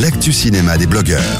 [0.00, 1.38] l'actu cinéma des blogueurs.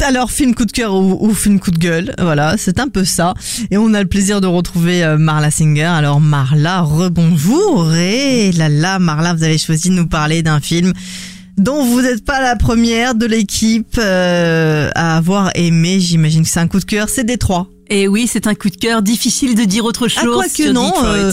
[0.00, 3.34] Alors, film coup de cœur ou, film coup de gueule, voilà, c'est un peu ça.
[3.70, 5.84] Et on a le plaisir de retrouver euh, Marla Singer.
[5.84, 7.94] Alors, Marla, rebonjour.
[7.94, 10.92] Et là, là, Marla, vous avez choisi de nous parler d'un film
[11.56, 16.00] dont vous n'êtes pas la première de l'équipe euh, à avoir aimé.
[16.00, 17.08] J'imagine que c'est un coup de cœur.
[17.08, 17.68] C'est Détroit.
[17.90, 19.02] Et oui, c'est un coup de cœur.
[19.02, 20.22] Difficile de dire autre chose.
[20.24, 21.32] Ah quoi que non, euh,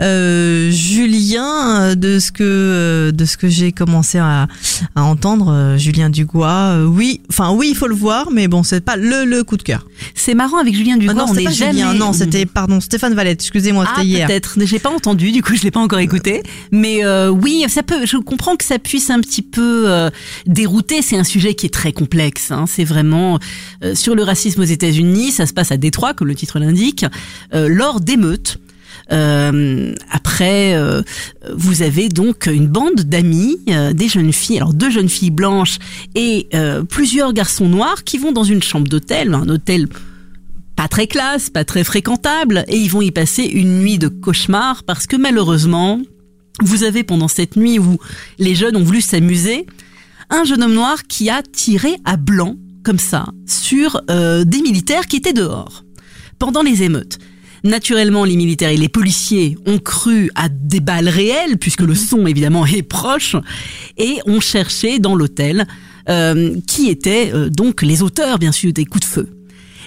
[0.00, 4.46] euh, Julien, euh, de ce que euh, de ce que j'ai commencé à,
[4.94, 8.80] à entendre, Julien Dugois, euh, oui, enfin oui, il faut le voir, mais bon, c'est
[8.80, 9.86] pas le le coup de cœur.
[10.14, 11.14] C'est marrant avec Julien Dugois.
[11.16, 11.72] Ah non, on n'est pas jamais.
[11.72, 13.40] Julien, non, c'était pardon Stéphane Valette.
[13.40, 14.26] Excusez-moi, Ah, c'était hier.
[14.28, 14.56] peut-être.
[14.64, 16.42] J'ai pas entendu, du coup, je l'ai pas encore écouté.
[16.70, 18.04] Mais euh, oui, ça peut.
[18.06, 20.10] Je comprends que ça puisse un petit peu euh,
[20.46, 21.02] dérouter.
[21.02, 22.50] C'est un sujet qui est très complexe.
[22.50, 22.64] Hein.
[22.68, 23.38] C'est vraiment
[23.82, 25.32] euh, sur le racisme aux États-Unis.
[25.32, 27.04] Ça se passe à Détroit, comme le titre l'indique,
[27.54, 28.58] euh, lors d'émeutes.
[29.12, 31.02] Euh, après, euh,
[31.54, 33.58] vous avez donc une bande d'amis,
[33.94, 35.78] des jeunes filles, alors deux jeunes filles blanches
[36.14, 36.48] et
[36.88, 39.88] plusieurs garçons noirs qui vont dans une chambre d'hôtel, un hôtel
[40.74, 44.82] pas très classe, pas très fréquentable, et ils vont y passer une nuit de cauchemar
[44.84, 46.00] parce que malheureusement,
[46.62, 47.98] vous avez pendant cette nuit où
[48.38, 49.66] les jeunes ont voulu s'amuser,
[50.30, 55.16] un jeune homme noir qui a tiré à blanc, comme ça, sur des militaires qui
[55.16, 55.85] étaient dehors,
[56.38, 57.18] pendant les émeutes.
[57.64, 62.26] Naturellement, les militaires et les policiers ont cru à des balles réelles, puisque le son
[62.26, 63.36] évidemment est proche,
[63.96, 65.66] et ont cherché dans l'hôtel
[66.08, 69.28] euh, qui étaient euh, donc les auteurs, bien sûr, des coups de feu.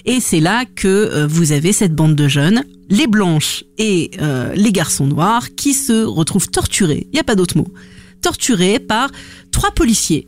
[0.05, 4.53] Et c'est là que euh, vous avez cette bande de jeunes, les blanches et euh,
[4.55, 7.67] les garçons noirs, qui se retrouvent torturés, il n'y a pas d'autre mot,
[8.21, 9.11] torturés par
[9.51, 10.27] trois policiers,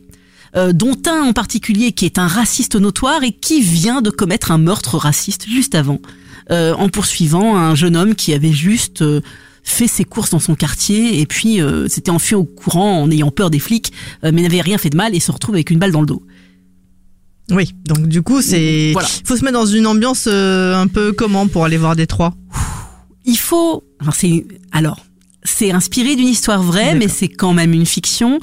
[0.56, 4.52] euh, dont un en particulier qui est un raciste notoire et qui vient de commettre
[4.52, 6.00] un meurtre raciste juste avant,
[6.52, 9.02] euh, en poursuivant un jeune homme qui avait juste...
[9.02, 9.22] euh,
[9.64, 13.30] fait ses courses dans son quartier et puis euh, s'était enfui au courant en ayant
[13.30, 13.94] peur des flics,
[14.24, 16.24] mais n'avait rien fait de mal et se retrouve avec une balle dans le dos.
[17.52, 19.08] Oui, donc du coup, c'est Voilà.
[19.24, 22.34] faut se mettre dans une ambiance un peu comment pour aller voir Détroit.
[23.26, 25.00] il faut alors c'est alors
[25.44, 28.40] c'est inspiré d'une histoire vraie mais c'est quand même une fiction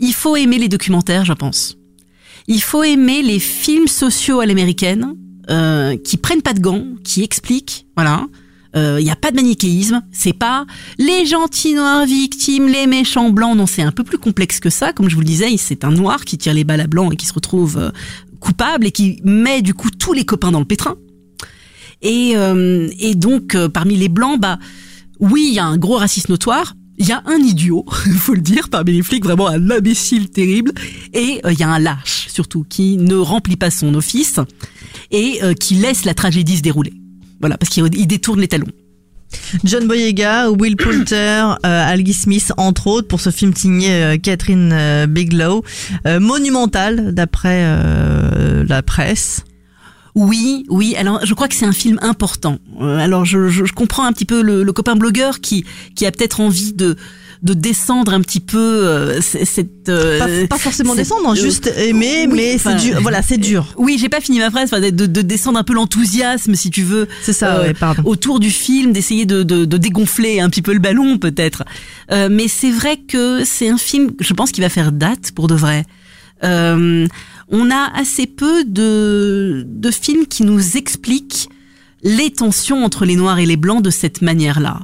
[0.00, 1.76] il faut aimer les documentaires je pense
[2.48, 5.14] il faut aimer les films sociaux à l'américaine
[5.50, 8.26] euh, qui prennent pas de gants qui expliquent voilà
[8.78, 10.66] il n'y a pas de manichéisme, c'est pas
[10.98, 14.92] les gentils noirs victimes, les méchants blancs, non, c'est un peu plus complexe que ça.
[14.92, 17.16] Comme je vous le disais, c'est un noir qui tire les balles à blanc et
[17.16, 17.90] qui se retrouve euh,
[18.38, 20.96] coupable et qui met du coup tous les copains dans le pétrin.
[22.02, 24.58] Et, euh, et donc, euh, parmi les blancs, bah,
[25.20, 26.74] oui, il y a un gros racisme notoire.
[26.98, 30.30] Il y a un idiot, il faut le dire, parmi les flics, vraiment un imbécile
[30.30, 30.72] terrible.
[31.12, 34.40] Et euh, il y a un lâche, surtout, qui ne remplit pas son office
[35.10, 36.92] et euh, qui laisse la tragédie se dérouler.
[37.40, 38.66] Voilà, parce qu'il il détourne les talons.
[39.64, 44.70] John Boyega, Will Poulter, euh, Algie Smith, entre autres, pour ce film signé euh, Catherine
[44.72, 45.64] euh, Bigelow,
[46.06, 47.64] Euh, monumental d'après
[48.68, 49.44] la presse.
[50.14, 50.94] Oui, oui.
[50.96, 52.58] Alors, je crois que c'est un film important.
[52.80, 55.64] Alors, je, je, je comprends un petit peu le, le copain blogueur qui
[55.94, 56.96] qui a peut-être envie de
[57.42, 59.88] de descendre un petit peu euh, cette.
[59.88, 62.98] euh, Pas, pas forcément cette- descendre, hein, euh, juste aimer, oui, mais c'est dur.
[63.02, 63.66] Voilà, c'est dur.
[63.76, 64.70] Oui, j'ai pas fini ma phrase.
[64.70, 67.08] De, de, de descendre un peu l'enthousiasme, si tu veux.
[67.22, 68.02] C'est ça, euh, ouais, pardon.
[68.04, 71.64] autour du film, d'essayer de, de, de dégonfler un petit peu le ballon peut-être.
[72.12, 75.46] Euh, mais c'est vrai que c'est un film, je pense, qui va faire date pour
[75.48, 75.84] de vrai.
[76.44, 77.06] Euh,
[77.48, 81.48] on a assez peu de, de films qui nous expliquent
[82.02, 84.80] les tensions entre les noirs et les blancs de cette manière-là.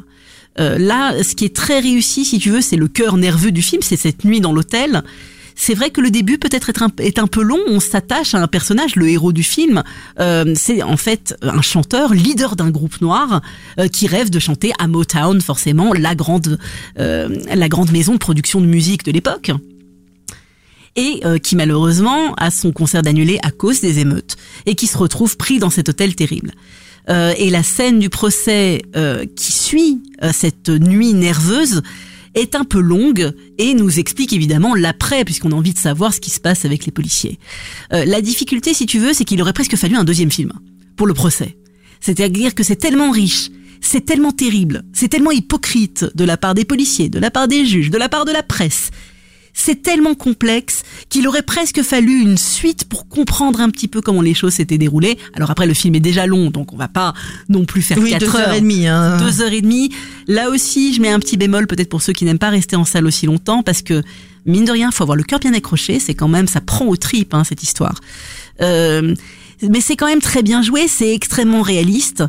[0.59, 3.63] Euh, là, ce qui est très réussi, si tu veux, c'est le cœur nerveux du
[3.63, 5.03] film, c'est cette nuit dans l'hôtel.
[5.55, 7.59] C'est vrai que le début peut-être est un peu long.
[7.69, 9.83] On s'attache à un personnage, le héros du film.
[10.19, 13.43] Euh, c'est en fait un chanteur, leader d'un groupe noir,
[13.79, 16.59] euh, qui rêve de chanter à Motown, forcément la grande,
[16.99, 19.53] euh, la grande maison de production de musique de l'époque
[20.97, 24.99] et euh, qui malheureusement a son concert d'annulé à cause des émeutes et qui se
[24.99, 26.53] retrouve pris dans cet hôtel terrible.
[27.09, 31.83] Euh, et la scène du procès euh, qui suit euh, cette nuit nerveuse
[32.35, 36.21] est un peu longue et nous explique évidemment l'après, puisqu'on a envie de savoir ce
[36.21, 37.39] qui se passe avec les policiers.
[37.91, 40.51] La difficulté, si tu veux, c'est qu'il aurait presque fallu un deuxième film
[40.97, 41.59] pour le procès.
[42.01, 43.51] C'est-à-dire que c'est tellement riche,
[43.83, 47.67] c'est tellement terrible, c'est tellement hypocrite de la part des policiers, de la part des
[47.67, 48.91] juges, de la part de la presse,
[49.55, 54.23] c'est tellement complexe qu'il aurait presque fallu une suite pour comprendre un petit peu comment
[54.23, 55.19] les choses s'étaient déroulées.
[55.35, 57.13] Alors après, le film est déjà long, donc on va pas
[57.49, 58.49] non plus faire Oui, 4 deux heures.
[58.49, 59.19] heures et demie, hein.
[59.19, 59.91] Deux heures et demie.
[60.27, 62.85] Là aussi, je mets un petit bémol peut-être pour ceux qui n'aiment pas rester en
[62.85, 64.03] salle aussi longtemps, parce que
[64.47, 65.99] mine de rien, faut avoir le cœur bien accroché.
[66.01, 67.97] C'est quand même, ça prend aux tripes hein, cette histoire.
[68.61, 69.15] Euh,
[69.69, 72.25] mais c'est quand même très bien joué, c'est extrêmement réaliste.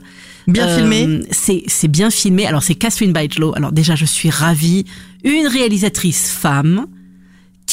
[0.45, 1.21] Bien Euh, filmé.
[1.31, 2.45] C'est c'est bien filmé.
[2.45, 3.53] Alors c'est Catherine Bigelow.
[3.55, 4.85] Alors déjà, je suis ravie.
[5.23, 6.85] Une réalisatrice femme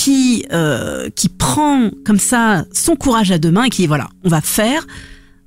[0.00, 4.08] qui euh, qui prend comme ça son courage à deux mains et qui dit voilà,
[4.24, 4.86] on va faire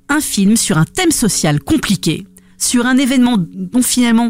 [0.10, 2.28] un film sur un thème social compliqué,
[2.60, 4.30] sur un événement dont finalement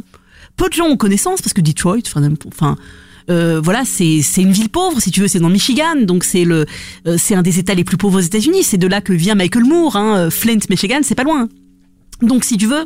[0.56, 1.98] peu de gens ont connaissance parce que Detroit,
[2.48, 2.78] enfin,
[3.30, 6.46] euh, voilà, c'est une ville pauvre si tu veux, c'est dans le Michigan, donc c'est
[6.46, 6.68] le
[7.06, 8.64] euh, c'est un des États les plus pauvres aux États-Unis.
[8.64, 11.50] C'est de là que vient Michael Moore, hein, Flint, Michigan, c'est pas loin.
[12.22, 12.86] Donc si tu veux,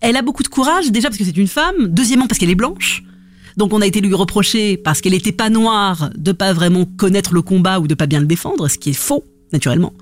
[0.00, 2.54] elle a beaucoup de courage, déjà parce que c'est une femme, deuxièmement parce qu'elle est
[2.54, 3.02] blanche.
[3.56, 7.34] Donc on a été lui reprocher parce qu'elle n'était pas noire de pas vraiment connaître
[7.34, 9.92] le combat ou de pas bien le défendre, ce qui est faux naturellement.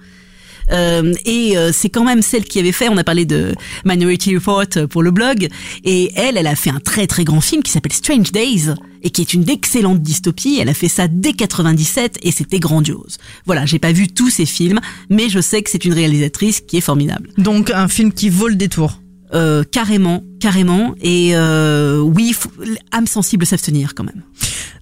[0.73, 3.55] Euh, et euh, c'est quand même celle qui avait fait, on a parlé de
[3.85, 5.49] Minority Report pour le blog,
[5.85, 9.11] et elle, elle a fait un très très grand film qui s'appelle Strange Days, et
[9.11, 13.19] qui est une excellente dystopie, elle a fait ça dès 97, et c'était grandiose.
[13.47, 16.77] Voilà, j'ai pas vu tous ces films, mais je sais que c'est une réalisatrice qui
[16.77, 17.31] est formidable.
[17.39, 19.01] Donc un film qui vaut le détour.
[19.33, 22.51] Euh, carrément, carrément, et euh, oui, faut-
[22.91, 24.23] âme sensible s'abstenir quand même.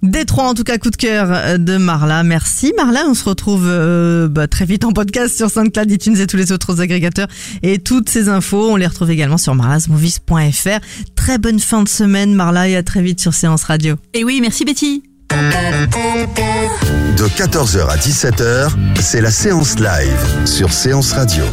[0.02, 2.22] Détroit en tout cas coup de cœur euh, de Marla.
[2.22, 6.26] Merci Marla, on se retrouve euh, bah, très vite en podcast sur SoundCloud, iTunes et
[6.26, 7.28] tous les autres agrégateurs.
[7.62, 10.80] Et toutes ces infos, on les retrouve également sur marlasmovies.fr.
[11.14, 13.96] Très bonne fin de semaine Marla et à très vite sur Séance Radio.
[14.14, 15.02] Et oui, merci Betty.
[15.30, 21.44] De 14h à 17h, c'est la séance live sur Séance Radio.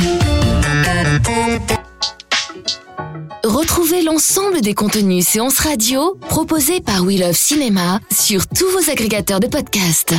[3.55, 9.39] Retrouvez l'ensemble des contenus séances radio proposés par We Love Cinéma sur tous vos agrégateurs
[9.39, 10.13] de podcasts.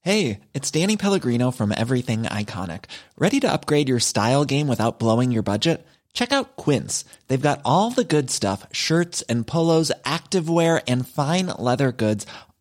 [0.00, 2.86] Hey, it's Danny Pellegrino from Everything Iconic.
[3.16, 5.86] Ready to upgrade your style game without blowing your budget?
[6.14, 7.04] Check out Quince.
[7.28, 12.26] They've got all the good stuff shirts and polos, activewear, and fine leather goods,